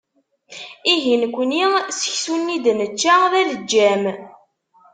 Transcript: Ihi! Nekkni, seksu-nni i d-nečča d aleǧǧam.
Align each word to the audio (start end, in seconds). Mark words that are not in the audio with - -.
Ihi! 0.93 1.13
Nekkni, 1.21 1.63
seksu-nni 1.99 2.51
i 2.55 2.57
d-nečča 2.63 3.15
d 3.31 3.33
aleǧǧam. 3.39 4.03